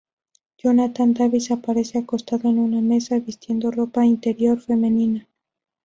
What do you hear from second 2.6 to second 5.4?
mesa vistiendo ropa interior femenina.